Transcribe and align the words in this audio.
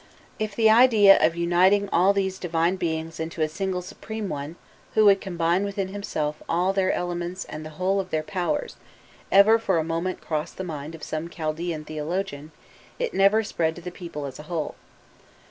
If 0.39 0.55
the 0.55 0.67
idea 0.67 1.23
of 1.23 1.35
uniting 1.35 1.87
all 1.89 2.11
these 2.11 2.39
divine 2.39 2.75
beings 2.77 3.19
into 3.19 3.43
a 3.43 3.47
single 3.47 3.83
supreme 3.83 4.29
one, 4.29 4.55
who 4.95 5.05
would 5.05 5.21
combine 5.21 5.63
within 5.63 5.89
himself 5.89 6.41
all 6.49 6.73
their 6.73 6.91
elements 6.91 7.45
and 7.45 7.63
the 7.63 7.69
whole 7.77 7.99
of 7.99 8.09
their 8.09 8.23
powers, 8.23 8.77
ever 9.31 9.59
for 9.59 9.77
a 9.77 9.83
moment 9.83 10.19
crossed 10.19 10.57
the 10.57 10.63
mind 10.63 10.95
of 10.95 11.03
some 11.03 11.29
Chaldaean 11.29 11.85
theologian, 11.85 12.51
it 12.97 13.13
never 13.13 13.43
spread 13.43 13.75
to 13.75 13.81
the 13.83 13.91
people 13.91 14.25
as 14.25 14.39
a 14.39 14.43
whole. 14.49 14.73